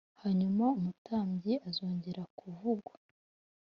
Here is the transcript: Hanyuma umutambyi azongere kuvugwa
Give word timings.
Hanyuma 0.21 0.63
umutambyi 0.77 1.53
azongere 1.69 2.21
kuvugwa 2.39 2.93